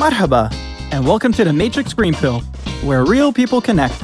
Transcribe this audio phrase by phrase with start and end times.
[0.00, 0.50] Marhaba,
[0.92, 2.40] and welcome to the Matrix Green Pill,
[2.82, 4.02] where real people connect.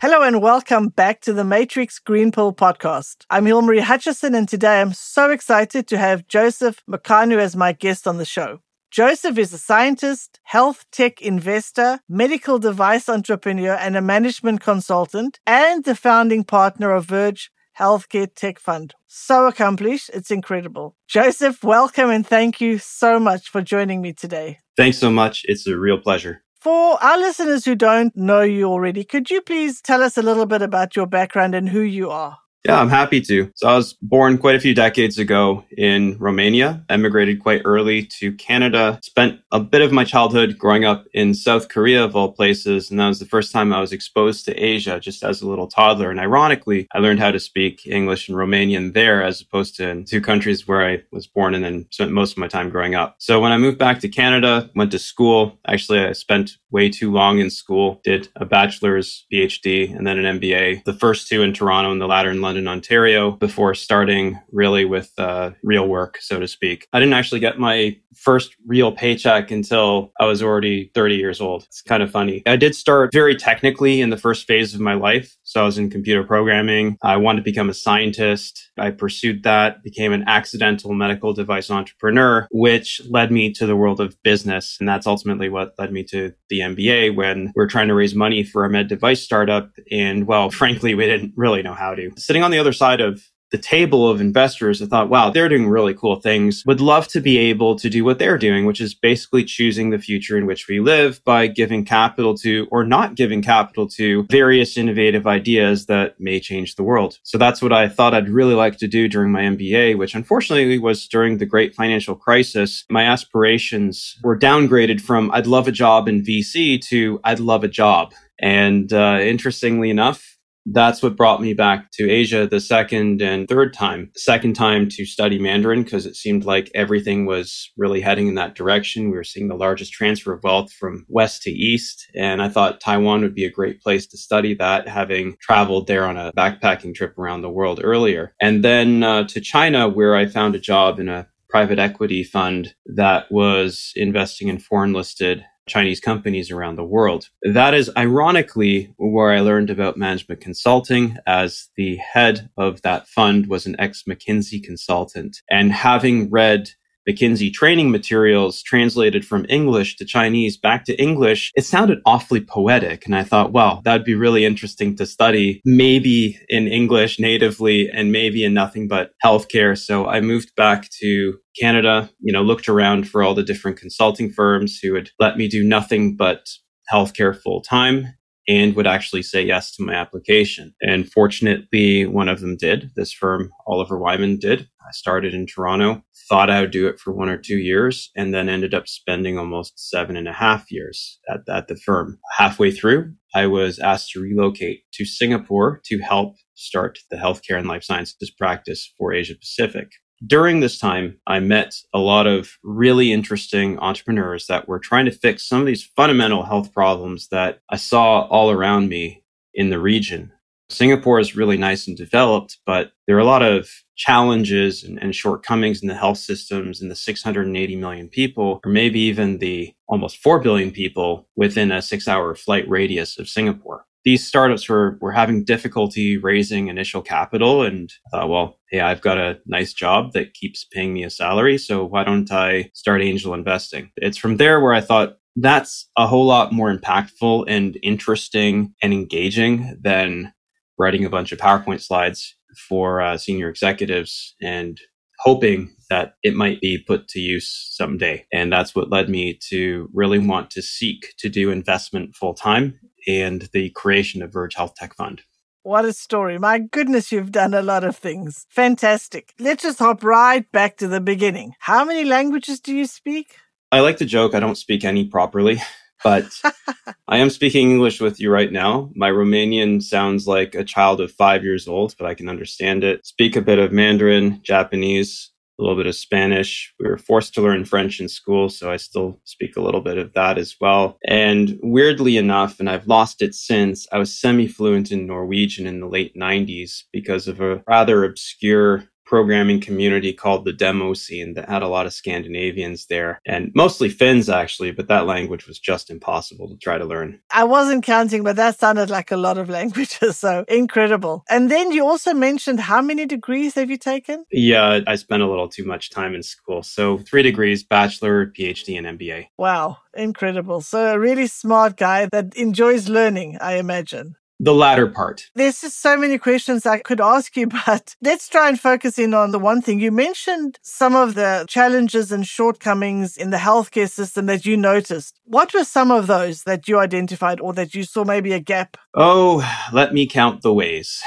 [0.00, 3.26] Hello and welcome back to the Matrix Green Pill podcast.
[3.28, 8.08] I'm Hilmarie Hutchison, and today I'm so excited to have Joseph Mocanu as my guest
[8.08, 8.60] on the show.
[8.90, 15.84] Joseph is a scientist, health tech investor, medical device entrepreneur, and a management consultant, and
[15.84, 18.94] the founding partner of Verge Healthcare Tech Fund.
[19.06, 20.96] So accomplished, it's incredible.
[21.08, 24.60] Joseph, welcome and thank you so much for joining me today.
[24.76, 25.42] Thanks so much.
[25.46, 26.42] It's a real pleasure.
[26.60, 30.46] For our listeners who don't know you already, could you please tell us a little
[30.46, 32.38] bit about your background and who you are?
[32.64, 33.52] Yeah, I'm happy to.
[33.54, 38.32] So I was born quite a few decades ago in Romania, emigrated quite early to
[38.32, 42.90] Canada, spent a bit of my childhood growing up in South Korea of all places.
[42.90, 45.68] And that was the first time I was exposed to Asia just as a little
[45.68, 46.10] toddler.
[46.10, 50.04] And ironically, I learned how to speak English and Romanian there as opposed to in
[50.04, 53.14] two countries where I was born and then spent most of my time growing up.
[53.18, 57.12] So when I moved back to Canada, went to school, actually I spent way too
[57.12, 61.52] long in school, did a bachelor's, PhD, and then an MBA, the first two in
[61.52, 66.18] Toronto and the latter in London in Ontario before starting really with uh, real work,
[66.20, 66.88] so to speak.
[66.92, 71.64] I didn't actually get my first real paycheck until I was already 30 years old.
[71.64, 72.42] It's kind of funny.
[72.46, 75.36] I did start very technically in the first phase of my life.
[75.46, 76.98] So I was in computer programming.
[77.02, 78.72] I wanted to become a scientist.
[78.76, 84.00] I pursued that, became an accidental medical device entrepreneur, which led me to the world
[84.00, 84.76] of business.
[84.80, 88.12] And that's ultimately what led me to the MBA when we are trying to raise
[88.12, 89.70] money for a med device startup.
[89.92, 92.10] And well, frankly, we didn't really know how to.
[92.16, 95.68] Sitting on the other side of the table of investors I thought, wow, they're doing
[95.68, 96.62] really cool things.
[96.66, 99.98] Would love to be able to do what they're doing, which is basically choosing the
[99.98, 104.76] future in which we live by giving capital to or not giving capital to various
[104.76, 107.18] innovative ideas that may change the world.
[107.22, 110.78] So that's what I thought I'd really like to do during my MBA, which unfortunately
[110.78, 112.84] was during the great financial crisis.
[112.90, 117.68] My aspirations were downgraded from I'd love a job in VC to I'd love a
[117.68, 118.12] job.
[118.38, 120.35] And uh, interestingly enough,
[120.72, 124.10] that's what brought me back to Asia the second and third time.
[124.16, 128.54] Second time to study Mandarin because it seemed like everything was really heading in that
[128.54, 129.10] direction.
[129.10, 132.06] We were seeing the largest transfer of wealth from west to east.
[132.14, 136.04] And I thought Taiwan would be a great place to study that, having traveled there
[136.04, 138.34] on a backpacking trip around the world earlier.
[138.40, 142.74] And then uh, to China, where I found a job in a private equity fund
[142.86, 147.28] that was investing in foreign listed Chinese companies around the world.
[147.42, 153.48] That is ironically where I learned about management consulting as the head of that fund
[153.48, 155.38] was an ex McKinsey consultant.
[155.50, 156.70] And having read
[157.08, 163.06] McKinsey training materials translated from English to Chinese back to English, it sounded awfully poetic.
[163.06, 168.12] And I thought, well, that'd be really interesting to study, maybe in English natively and
[168.12, 169.78] maybe in nothing but healthcare.
[169.78, 174.30] So I moved back to Canada, you know, looked around for all the different consulting
[174.30, 176.46] firms who would let me do nothing but
[176.92, 178.15] healthcare full time
[178.48, 180.74] and would actually say yes to my application.
[180.80, 182.90] And fortunately, one of them did.
[182.94, 184.68] This firm, Oliver Wyman, did.
[184.86, 188.32] I started in Toronto, thought I would do it for one or two years, and
[188.32, 192.18] then ended up spending almost seven and a half years at, at the firm.
[192.36, 197.66] Halfway through, I was asked to relocate to Singapore to help start the healthcare and
[197.66, 199.90] life sciences practice for Asia Pacific
[200.24, 205.10] during this time, I met a lot of really interesting entrepreneurs that were trying to
[205.10, 209.78] fix some of these fundamental health problems that I saw all around me in the
[209.78, 210.32] region.
[210.68, 215.14] Singapore is really nice and developed, but there are a lot of challenges and, and,
[215.14, 220.18] shortcomings in the health systems and the 680 million people, or maybe even the almost
[220.18, 225.10] 4 billion people within a six hour flight radius of Singapore these startups were, were
[225.10, 230.32] having difficulty raising initial capital and thought, well, hey, I've got a nice job that
[230.32, 231.58] keeps paying me a salary.
[231.58, 233.90] So why don't I start angel investing?
[233.96, 238.92] It's from there where I thought that's a whole lot more impactful and interesting and
[238.92, 240.32] engaging than
[240.78, 242.36] writing a bunch of PowerPoint slides
[242.68, 244.80] for uh, senior executives and
[245.18, 248.26] hoping that it might be put to use someday.
[248.32, 252.78] And that's what led me to really want to seek to do investment full time
[253.06, 255.22] and the creation of Verge Health Tech Fund.
[255.62, 256.38] What a story.
[256.38, 258.46] My goodness, you've done a lot of things.
[258.50, 259.34] Fantastic.
[259.40, 261.54] Let's just hop right back to the beginning.
[261.58, 263.34] How many languages do you speak?
[263.72, 265.60] I like to joke I don't speak any properly,
[266.04, 266.26] but
[267.08, 268.92] I am speaking English with you right now.
[268.94, 273.04] My Romanian sounds like a child of five years old, but I can understand it.
[273.04, 276.72] Speak a bit of Mandarin, Japanese, a little bit of Spanish.
[276.78, 279.98] We were forced to learn French in school, so I still speak a little bit
[279.98, 280.98] of that as well.
[281.06, 285.80] And weirdly enough, and I've lost it since, I was semi fluent in Norwegian in
[285.80, 291.48] the late 90s because of a rather obscure programming community called the demo scene that
[291.48, 295.90] had a lot of Scandinavians there and mostly Finns actually, but that language was just
[295.90, 297.20] impossible to try to learn.
[297.30, 300.18] I wasn't counting, but that sounded like a lot of languages.
[300.18, 301.24] So incredible.
[301.30, 304.24] And then you also mentioned how many degrees have you taken?
[304.30, 306.62] Yeah, I spent a little too much time in school.
[306.62, 309.28] So three degrees, bachelor, PhD, and MBA.
[309.38, 310.60] Wow, incredible.
[310.60, 314.16] So a really smart guy that enjoys learning, I imagine.
[314.38, 315.30] The latter part.
[315.34, 319.14] There's just so many questions I could ask you, but let's try and focus in
[319.14, 319.80] on the one thing.
[319.80, 325.18] You mentioned some of the challenges and shortcomings in the healthcare system that you noticed.
[325.24, 328.76] What were some of those that you identified or that you saw maybe a gap?
[328.94, 331.02] Oh, let me count the ways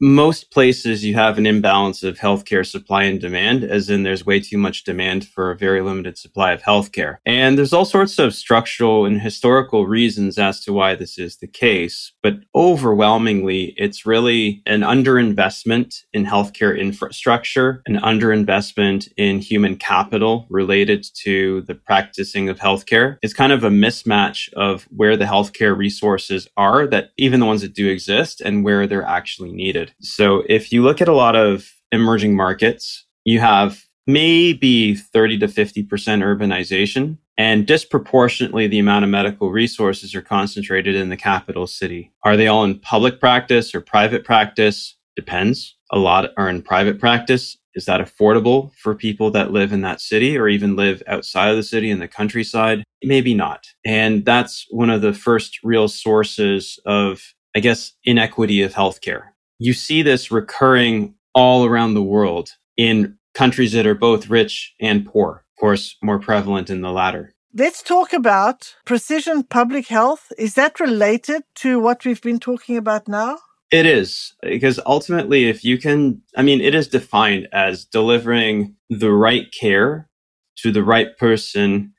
[0.00, 4.40] most places you have an imbalance of healthcare supply and demand, as in there's way
[4.40, 7.18] too much demand for a very limited supply of healthcare.
[7.26, 11.46] And there's all sorts of structural and historical reasons as to why this is the
[11.46, 12.12] case.
[12.22, 21.06] But overwhelmingly, it's really an underinvestment in healthcare infrastructure, an underinvestment in human capital related
[21.24, 23.18] to the practicing of healthcare.
[23.20, 27.60] It's kind of a mismatch of where the healthcare resources are that even the ones
[27.60, 29.89] that do exist and where they're actually needed.
[30.00, 35.46] So if you look at a lot of emerging markets, you have maybe 30 to
[35.46, 42.12] 50% urbanization and disproportionately the amount of medical resources are concentrated in the capital city.
[42.24, 44.96] Are they all in public practice or private practice?
[45.16, 45.76] Depends.
[45.90, 47.56] A lot are in private practice.
[47.74, 51.56] Is that affordable for people that live in that city or even live outside of
[51.56, 52.82] the city in the countryside?
[53.02, 53.66] Maybe not.
[53.86, 59.29] And that's one of the first real sources of, I guess, inequity of healthcare
[59.60, 65.06] you see this recurring all around the world in countries that are both rich and
[65.06, 65.44] poor.
[65.56, 67.34] Of course, more prevalent in the latter.
[67.54, 70.32] Let's talk about precision public health.
[70.38, 73.38] Is that related to what we've been talking about now?
[73.70, 79.12] It is, because ultimately, if you can, I mean, it is defined as delivering the
[79.12, 80.08] right care
[80.56, 81.92] to the right person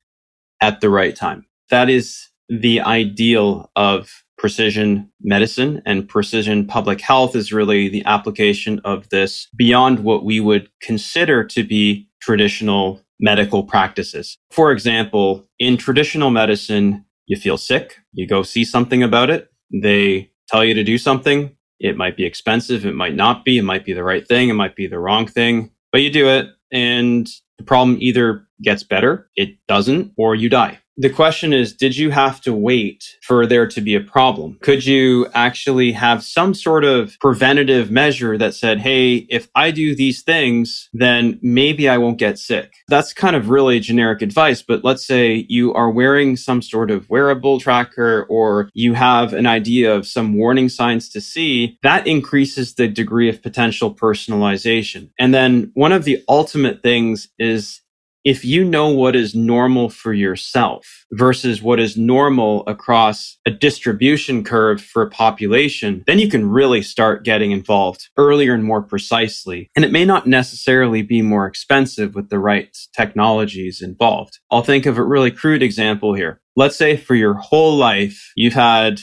[0.62, 1.46] at the right time.
[1.70, 8.82] That is the ideal of precision medicine and precision public health is really the application
[8.84, 14.40] of this beyond what we would consider to be traditional medical practices.
[14.50, 20.32] For example, in traditional medicine, you feel sick, you go see something about it, they
[20.48, 21.56] tell you to do something.
[21.80, 24.56] It might be expensive, it might not be, it might be the right thing, it
[24.56, 27.30] might be the wrong thing, but you do it and
[27.60, 30.80] the problem either gets better, it doesn't, or you die.
[31.02, 34.60] The question is, did you have to wait for there to be a problem?
[34.62, 39.96] Could you actually have some sort of preventative measure that said, Hey, if I do
[39.96, 42.74] these things, then maybe I won't get sick.
[42.88, 44.62] That's kind of really generic advice.
[44.62, 49.48] But let's say you are wearing some sort of wearable tracker or you have an
[49.48, 55.10] idea of some warning signs to see that increases the degree of potential personalization.
[55.18, 57.82] And then one of the ultimate things is
[58.24, 64.44] if you know what is normal for yourself versus what is normal across a distribution
[64.44, 69.70] curve for a population, then you can really start getting involved earlier and more precisely.
[69.76, 74.40] And it may not necessarily be more expensive with the right technologies involved.
[74.52, 76.42] I'll think of a really crude example here.
[76.56, 79.00] Let's say for your whole life, you've had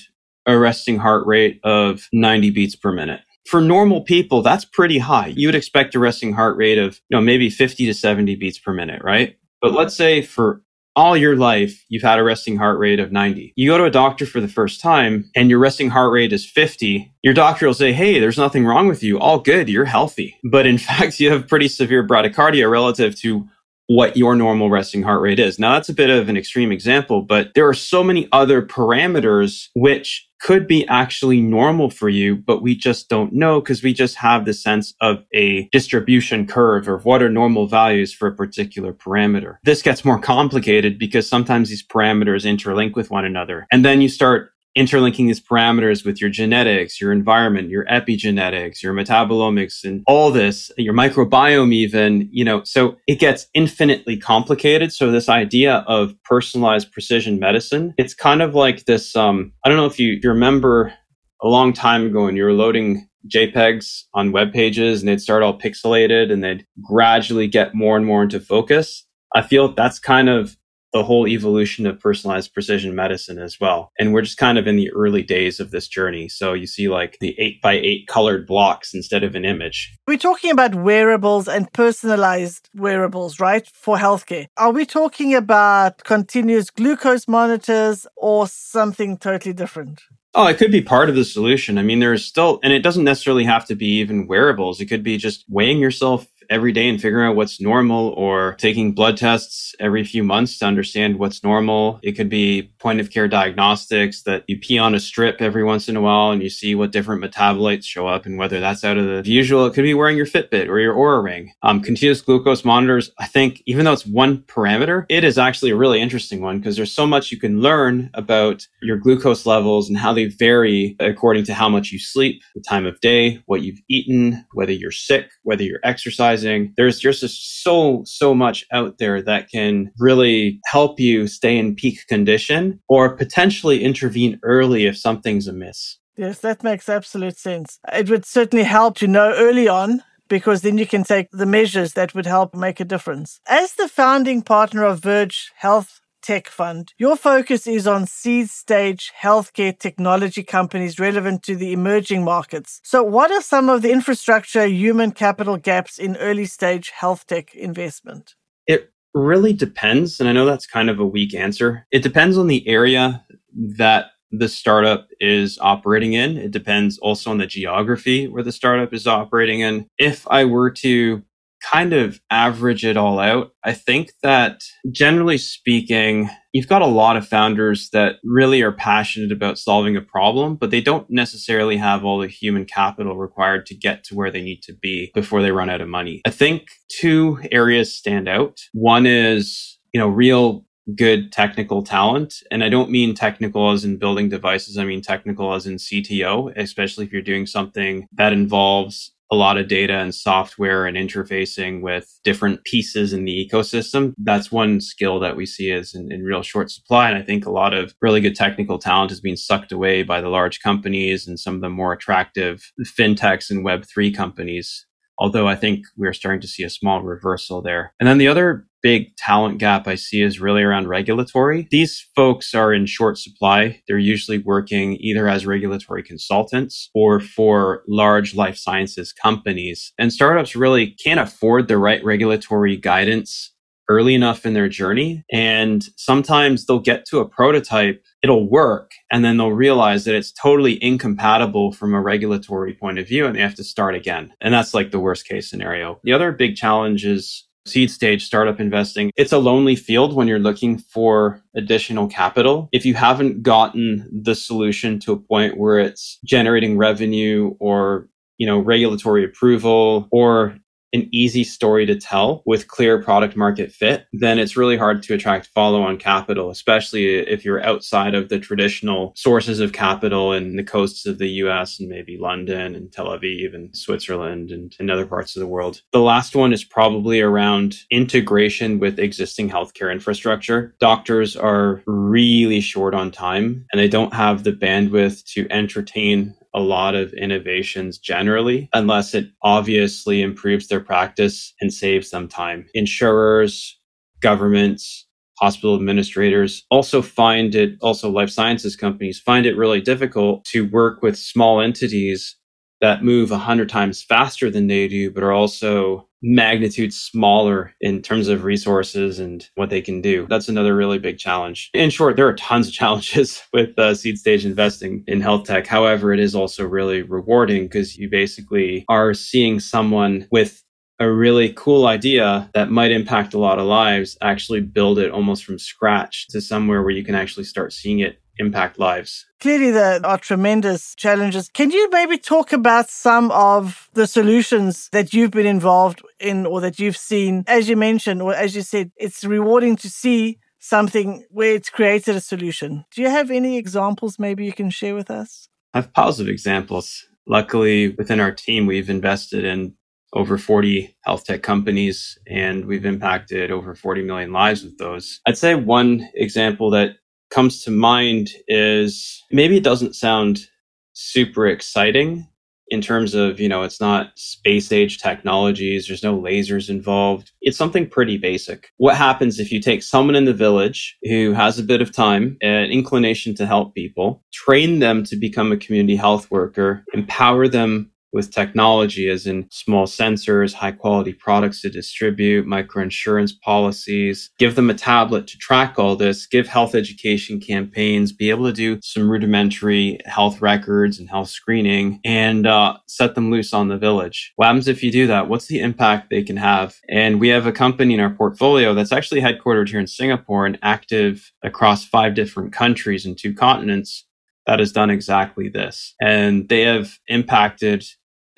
[0.47, 5.29] a resting heart rate of 90 beats per minute for normal people, that's pretty high.
[5.29, 8.59] You would expect a resting heart rate of, you know, maybe 50 to 70 beats
[8.59, 9.39] per minute, right?
[9.63, 10.61] But let's say for
[10.95, 13.55] all your life, you've had a resting heart rate of 90.
[13.57, 16.45] You go to a doctor for the first time and your resting heart rate is
[16.45, 17.11] 50.
[17.23, 19.19] Your doctor will say, Hey, there's nothing wrong with you.
[19.19, 19.71] All good.
[19.71, 20.37] You're healthy.
[20.45, 23.49] But in fact, you have pretty severe bradycardia relative to
[23.87, 25.59] what your normal resting heart rate is.
[25.59, 29.69] Now that's a bit of an extreme example, but there are so many other parameters
[29.75, 34.17] which could be actually normal for you, but we just don't know because we just
[34.17, 38.93] have the sense of a distribution curve of what are normal values for a particular
[38.93, 39.57] parameter.
[39.65, 43.67] This gets more complicated because sometimes these parameters interlink with one another.
[43.73, 48.95] And then you start interlinking these parameters with your genetics, your environment, your epigenetics, your
[48.95, 54.93] metabolomics, and all this, your microbiome, even, you know, so it gets infinitely complicated.
[54.93, 59.79] So this idea of personalized precision medicine, it's kind of like this, um, I don't
[59.79, 60.95] know if you, you remember
[61.43, 65.43] a long time ago when you were loading JPEGs on web pages and they'd start
[65.43, 69.05] all pixelated and they'd gradually get more and more into focus.
[69.35, 70.57] I feel that's kind of
[70.93, 73.93] the whole evolution of personalized precision medicine as well.
[73.99, 76.29] And we're just kind of in the early days of this journey.
[76.29, 79.95] So you see like the eight by eight colored blocks instead of an image.
[80.07, 83.67] We're talking about wearables and personalized wearables, right?
[83.75, 84.47] For healthcare.
[84.57, 90.03] Are we talking about continuous glucose monitors or something totally different?
[90.35, 91.79] Oh, it could be part of the solution.
[91.79, 94.81] I mean, there's still, and it doesn't necessarily have to be even wearables.
[94.81, 98.93] It could be just weighing yourself every day and figuring out what's normal or taking
[98.93, 102.01] blood tests every few months to understand what's normal.
[102.03, 105.89] It could be point of care diagnostics that you pee on a strip every once
[105.89, 108.99] in a while and you see what different metabolites show up and whether that's out
[108.99, 109.67] of the usual.
[109.67, 111.53] It could be wearing your Fitbit or your Oura ring.
[111.63, 115.77] Um, continuous glucose monitors, I think, even though it's one parameter, it is actually a
[115.77, 119.99] really interesting one because there's so much you can learn about your glucose levels and
[119.99, 123.81] how they vary according to how much you sleep, the time of day, what you've
[123.89, 126.38] eaten, whether you're sick, whether you're exercising.
[126.77, 132.07] There's just so, so much out there that can really help you stay in peak
[132.09, 135.99] condition or potentially intervene early if something's amiss.
[136.17, 137.79] Yes, that makes absolute sense.
[137.93, 141.93] It would certainly help to know early on because then you can take the measures
[141.93, 143.41] that would help make a difference.
[143.49, 149.15] As the founding partner of Verge Health Tech Fund, your focus is on seed stage
[149.19, 152.83] healthcare technology companies relevant to the emerging markets.
[152.85, 157.55] So, what are some of the infrastructure human capital gaps in early stage health tech
[157.55, 158.35] investment?
[158.67, 160.21] It really depends.
[160.21, 161.87] And I know that's kind of a weak answer.
[161.91, 163.25] It depends on the area
[163.57, 166.37] that the startup is operating in.
[166.37, 169.87] It depends also on the geography where the startup is operating in.
[169.97, 171.23] If I were to
[171.61, 177.17] kind of average it all out, I think that generally speaking, you've got a lot
[177.17, 182.05] of founders that really are passionate about solving a problem, but they don't necessarily have
[182.05, 185.51] all the human capital required to get to where they need to be before they
[185.51, 186.23] run out of money.
[186.27, 188.59] I think two areas stand out.
[188.73, 190.65] One is, you know, real
[190.97, 192.35] good technical talent.
[192.51, 194.79] And I don't mean technical as in building devices.
[194.79, 199.59] I mean technical as in CTO, especially if you're doing something that involves a lot
[199.59, 204.15] of data and software and interfacing with different pieces in the ecosystem.
[204.19, 207.09] That's one skill that we see is in, in, real short supply.
[207.11, 210.21] And I think a lot of really good technical talent is being sucked away by
[210.21, 214.87] the large companies and some of the more attractive fintechs and Web3 companies
[215.19, 217.93] although I think we're starting to see a small reversal there.
[217.99, 221.69] And then the other big talent gap I see is really around regulatory.
[221.71, 223.83] These folks are in short supply.
[223.87, 229.93] They're usually working either as regulatory consultants or for large life sciences companies.
[229.99, 233.53] And startups really can't afford the right regulatory guidance
[233.89, 235.25] early enough in their journey.
[235.33, 240.33] And sometimes they'll get to a prototype, it'll work, and then they'll realize that it's
[240.33, 244.33] totally incompatible from a regulatory point of view and they have to start again.
[244.41, 246.01] And that's like the worst case scenario.
[246.05, 249.13] The other big challenge is seed stage startup investing.
[249.17, 252.69] It's a lonely field when you're looking for additional capital.
[252.73, 258.09] If you haven't gotten the solution to a point where it's generating revenue or
[258.39, 260.57] you know regulatory approval or
[260.93, 265.15] an easy story to tell with clear product market fit, then it's really hard to
[265.15, 270.57] attract follow on capital, especially if you're outside of the traditional sources of capital in
[270.57, 274.91] the coasts of the US and maybe London and Tel Aviv and Switzerland and in
[274.91, 275.83] other parts of the world.
[275.93, 280.75] The last one is probably around integration with existing healthcare infrastructure.
[280.81, 286.61] Doctors are really short on time and they don't have the bandwidth to entertain a
[286.61, 292.67] lot of innovations generally, unless it obviously improves their practice and saves them time.
[292.75, 293.79] Insurers,
[294.21, 295.07] governments,
[295.39, 301.03] hospital administrators also find it, also life sciences companies find it really difficult to work
[301.03, 302.37] with small entities
[302.81, 308.03] that move a hundred times faster than they do, but are also magnitude smaller in
[308.03, 310.27] terms of resources and what they can do.
[310.29, 311.71] That's another really big challenge.
[311.75, 315.67] In short, there are tons of challenges with uh, seed stage investing in health tech.
[315.67, 320.63] However, it is also really rewarding because you basically are seeing someone with
[321.01, 325.45] a really cool idea that might impact a lot of lives actually build it almost
[325.45, 329.27] from scratch to somewhere where you can actually start seeing it impact lives.
[329.41, 331.49] Clearly, there are tremendous challenges.
[331.49, 336.61] Can you maybe talk about some of the solutions that you've been involved in or
[336.61, 337.45] that you've seen?
[337.47, 342.17] As you mentioned, or as you said, it's rewarding to see something where it's created
[342.17, 342.85] a solution.
[342.93, 345.49] Do you have any examples maybe you can share with us?
[345.75, 347.07] I have positive examples.
[347.27, 349.75] Luckily, within our team, we've invested in
[350.15, 355.21] over 40 health tech companies and we've impacted over 40 million lives with those.
[355.27, 356.97] I'd say one example that
[357.31, 360.47] comes to mind is maybe it doesn't sound
[360.93, 362.27] super exciting
[362.71, 367.33] in terms of, you know, it's not space age technologies, there's no lasers involved.
[367.41, 368.69] It's something pretty basic.
[368.77, 372.37] What happens if you take someone in the village who has a bit of time,
[372.43, 377.91] an inclination to help people, train them to become a community health worker, empower them
[378.13, 384.71] with technology, as in small sensors, high quality products to distribute, microinsurance policies, give them
[384.71, 389.11] a tablet to track all this, give health education campaigns, be able to do some
[389.11, 394.33] rudimentary health records and health screening, and uh, set them loose on the village.
[394.37, 395.29] What happens if you do that?
[395.29, 396.77] What's the impact they can have?
[396.89, 400.59] And we have a company in our portfolio that's actually headquartered here in Singapore and
[400.63, 404.05] active across five different countries and two continents
[404.49, 405.95] that has done exactly this.
[406.01, 407.85] And they have impacted,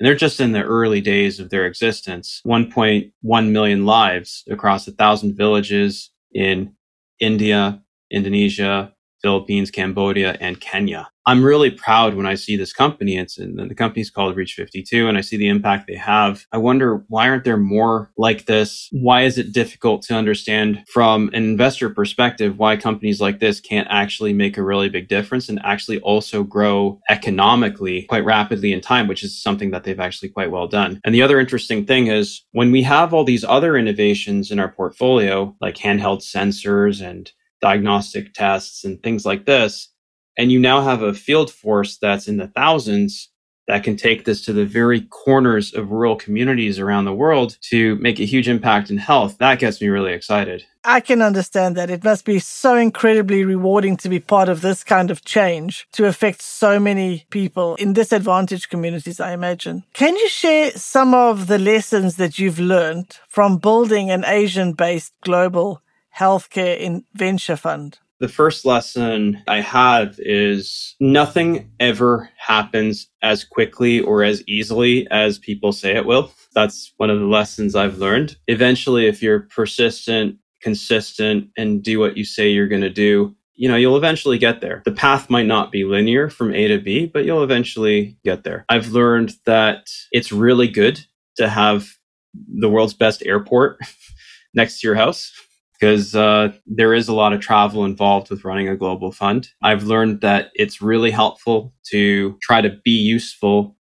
[0.01, 4.91] and they're just in the early days of their existence, 1.1 million lives across a
[4.91, 6.73] thousand villages in
[7.19, 11.09] India, Indonesia, Philippines, Cambodia, and Kenya.
[11.25, 13.17] I'm really proud when I see this company.
[13.17, 16.45] It's and the company's called Reach 52 and I see the impact they have.
[16.51, 18.89] I wonder why aren't there more like this?
[18.91, 23.87] Why is it difficult to understand from an investor perspective why companies like this can't
[23.91, 29.07] actually make a really big difference and actually also grow economically quite rapidly in time,
[29.07, 30.99] which is something that they've actually quite well done.
[31.03, 34.71] And the other interesting thing is when we have all these other innovations in our
[34.71, 39.89] portfolio, like handheld sensors and diagnostic tests and things like this,
[40.37, 43.31] and you now have a field force that's in the thousands
[43.67, 47.95] that can take this to the very corners of rural communities around the world to
[47.97, 49.37] make a huge impact in health.
[49.37, 50.65] That gets me really excited.
[50.83, 51.89] I can understand that.
[51.89, 56.05] It must be so incredibly rewarding to be part of this kind of change to
[56.05, 59.83] affect so many people in disadvantaged communities, I imagine.
[59.93, 65.13] Can you share some of the lessons that you've learned from building an Asian based
[65.23, 65.81] global
[66.17, 67.99] healthcare in venture fund?
[68.19, 75.39] The first lesson I have is nothing ever happens as quickly or as easily as
[75.39, 76.31] people say it will.
[76.53, 78.35] That's one of the lessons I've learned.
[78.45, 83.67] Eventually, if you're persistent, consistent, and do what you say you're going to do, you
[83.67, 84.83] know, you'll eventually get there.
[84.85, 88.65] The path might not be linear from A to B, but you'll eventually get there.
[88.69, 91.03] I've learned that it's really good
[91.37, 91.87] to have
[92.35, 93.79] the world's best airport
[94.53, 95.31] next to your house
[95.81, 99.49] because uh, there is a lot of travel involved with running a global fund.
[99.63, 103.75] I've learned that it's really helpful to try to be useful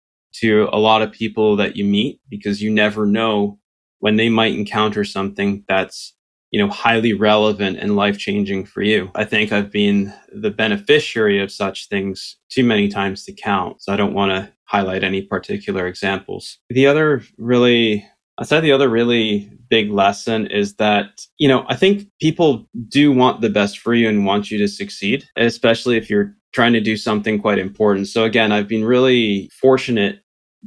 [0.41, 3.59] to a lot of people that you meet because you never know
[4.01, 6.15] when they might encounter something that's
[6.51, 9.11] you know highly relevant and life changing for you.
[9.15, 13.83] I think I've been the beneficiary of such things too many times to count.
[13.83, 16.59] So I don't want to highlight any particular examples.
[16.69, 18.07] The other really
[18.39, 23.11] I'd say the other really big lesson is that, you know, I think people do
[23.13, 26.81] want the best for you and want you to succeed, especially if you're trying to
[26.81, 28.09] do something quite important.
[28.09, 30.21] So again, I've been really fortunate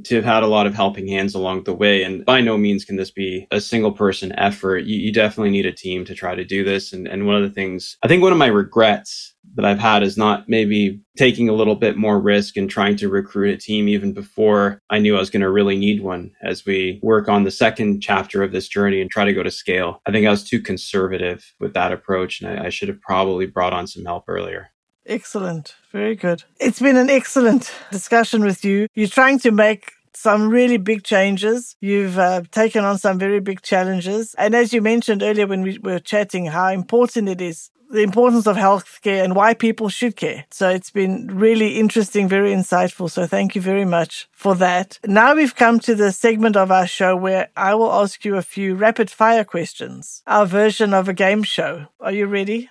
[0.05, 2.03] to have had a lot of helping hands along the way.
[2.03, 4.85] And by no means can this be a single person effort.
[4.85, 6.93] You, you, definitely need a team to try to do this.
[6.93, 10.03] And, and one of the things, I think one of my regrets that I've had
[10.03, 13.87] is not maybe taking a little bit more risk and trying to recruit a team
[13.87, 17.43] even before I knew I was going to really need one as we work on
[17.43, 20.01] the second chapter of this journey and try to go to scale.
[20.05, 23.45] I think I was too conservative with that approach and I, I should have probably
[23.45, 24.71] brought on some help earlier.
[25.05, 25.75] Excellent.
[25.91, 26.43] Very good.
[26.59, 28.87] It's been an excellent discussion with you.
[28.93, 31.75] You're trying to make some really big changes.
[31.79, 34.35] You've uh, taken on some very big challenges.
[34.37, 38.47] And as you mentioned earlier when we were chatting, how important it is the importance
[38.47, 40.45] of healthcare and why people should care.
[40.51, 43.09] So it's been really interesting, very insightful.
[43.09, 44.99] So thank you very much for that.
[45.05, 48.41] Now we've come to the segment of our show where I will ask you a
[48.41, 51.87] few rapid fire questions, our version of a game show.
[51.99, 52.69] Are you ready?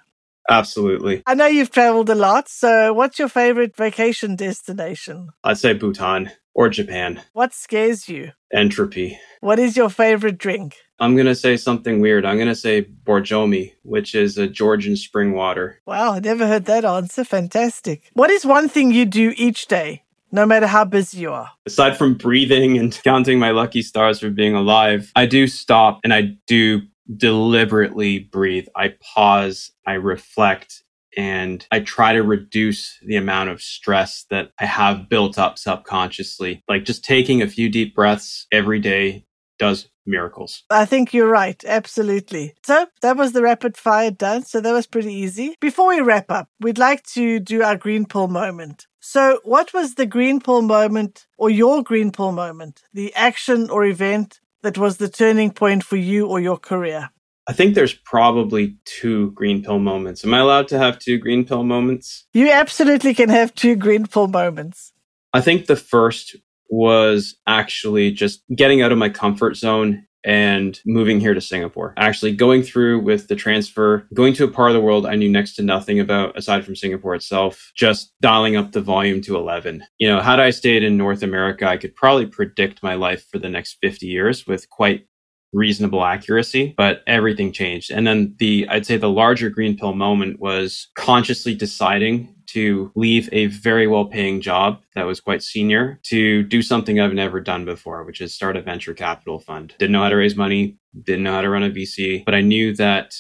[0.49, 1.23] Absolutely.
[1.27, 2.49] I know you've traveled a lot.
[2.49, 5.29] So, what's your favorite vacation destination?
[5.45, 7.23] I'd say Bhutan or Japan.
[7.35, 8.33] What scares you?
[8.53, 9.17] Entropy.
[9.41, 10.75] What is your favorite drink?
[10.99, 12.27] I'm going to say something weird.
[12.27, 15.81] I'm going to say Borjomi, which is a Georgian spring water.
[15.87, 17.23] Wow, I never heard that answer.
[17.23, 18.11] Fantastic.
[18.15, 20.03] What is one thing you do each day?
[20.31, 21.51] no matter how busy you are.
[21.65, 26.13] Aside from breathing and counting my lucky stars for being alive, I do stop and
[26.13, 26.83] I do
[27.17, 28.69] deliberately breathe.
[28.77, 30.83] I pause, I reflect,
[31.19, 36.63] and I try to reduce the amount of stress that I have built up subconsciously.
[36.69, 39.27] Like just taking a few deep breaths every day
[39.59, 40.63] does miracles.
[40.71, 41.61] I think you're right.
[41.67, 42.55] Absolutely.
[42.65, 44.45] So that was the rapid fire done.
[44.45, 45.57] So that was pretty easy.
[45.61, 48.87] Before we wrap up, we'd like to do our green pill moment.
[49.01, 52.83] So, what was the green pill moment or your green pill moment?
[52.93, 57.11] The action or event that was the turning point for you or your career?
[57.49, 60.23] I think there's probably two green pill moments.
[60.23, 62.27] Am I allowed to have two green pill moments?
[62.35, 64.93] You absolutely can have two green pill moments.
[65.33, 66.37] I think the first
[66.69, 71.95] was actually just getting out of my comfort zone and moving here to Singapore.
[71.97, 75.31] Actually, going through with the transfer, going to a part of the world I knew
[75.31, 79.85] next to nothing about aside from Singapore itself, just dialing up the volume to 11.
[79.99, 83.39] You know, had I stayed in North America, I could probably predict my life for
[83.39, 85.07] the next 50 years with quite
[85.53, 87.91] reasonable accuracy, but everything changed.
[87.91, 93.29] And then the, I'd say the larger green pill moment was consciously deciding to leave
[93.33, 97.65] a very well paying job that was quite senior to do something I've never done
[97.65, 99.75] before, which is start a venture capital fund.
[99.79, 102.41] Didn't know how to raise money, didn't know how to run a VC, but I
[102.41, 103.15] knew that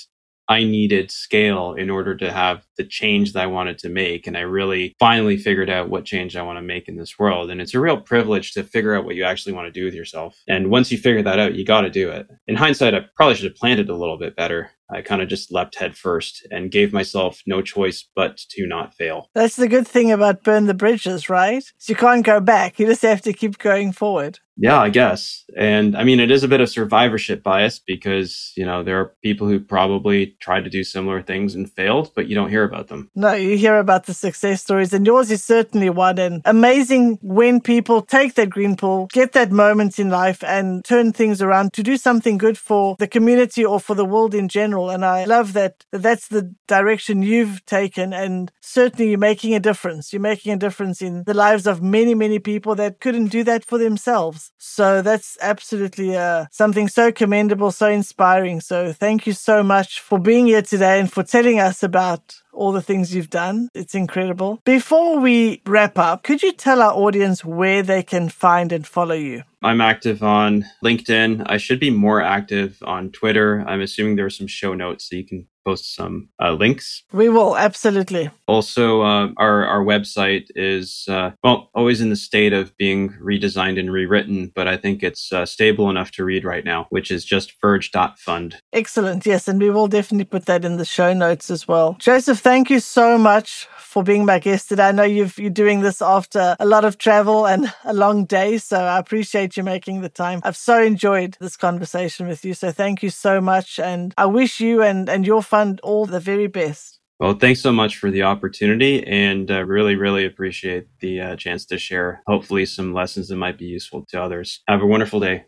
[0.49, 4.27] I needed scale in order to have the change that I wanted to make.
[4.27, 7.51] And I really finally figured out what change I want to make in this world.
[7.51, 9.95] And it's a real privilege to figure out what you actually want to do with
[9.95, 10.41] yourself.
[10.49, 12.29] And once you figure that out, you got to do it.
[12.47, 14.71] In hindsight, I probably should have planned it a little bit better.
[14.91, 18.95] I kind of just leapt head first and gave myself no choice but to not
[18.95, 19.29] fail.
[19.35, 21.63] That's the good thing about burn the bridges, right?
[21.77, 22.79] So you can't go back.
[22.79, 24.41] You just have to keep going forward.
[24.61, 25.45] Yeah, I guess.
[25.57, 29.15] And I mean, it is a bit of survivorship bias because, you know, there are
[29.23, 32.89] people who probably tried to do similar things and failed, but you don't hear about
[32.89, 33.09] them.
[33.15, 36.19] No, you hear about the success stories, and yours is certainly one.
[36.19, 41.13] And amazing when people take that green pill, get that moment in life, and turn
[41.13, 44.91] things around to do something good for the community or for the world in general.
[44.91, 48.13] And I love that that's the direction you've taken.
[48.13, 50.13] And certainly you're making a difference.
[50.13, 53.65] You're making a difference in the lives of many, many people that couldn't do that
[53.65, 54.48] for themselves.
[54.57, 58.61] So that's absolutely uh, something so commendable, so inspiring.
[58.61, 62.73] So thank you so much for being here today and for telling us about all
[62.73, 63.69] the things you've done.
[63.75, 64.61] It's incredible.
[64.65, 69.15] Before we wrap up, could you tell our audience where they can find and follow
[69.15, 69.45] you?
[69.63, 71.45] I'm active on LinkedIn.
[71.47, 73.65] I should be more active on Twitter.
[73.67, 77.03] I'm assuming there are some show notes so you can post some uh, links.
[77.13, 78.31] We will absolutely.
[78.47, 83.79] Also, uh, our our website is uh, well always in the state of being redesigned
[83.79, 87.25] and rewritten, but I think it's uh, stable enough to read right now, which is
[87.25, 88.57] just verge.fund.
[88.73, 89.27] Excellent.
[89.27, 91.97] Yes, and we will definitely put that in the show notes as well.
[91.99, 94.89] Joseph, thank you so much for being my guest today.
[94.89, 98.57] I know you are doing this after a lot of travel and a long day,
[98.57, 100.41] so I appreciate you making the time.
[100.45, 104.61] I've so enjoyed this conversation with you, so thank you so much, and I wish
[104.61, 107.01] you and and your fund all the very best.
[107.21, 111.67] Well, thanks so much for the opportunity and uh, really, really appreciate the uh, chance
[111.67, 114.63] to share hopefully some lessons that might be useful to others.
[114.69, 115.45] Have a wonderful day.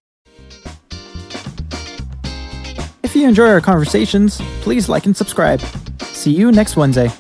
[3.03, 5.63] If you enjoy our conversations, please like and subscribe.
[6.03, 7.11] See you next Wednesday.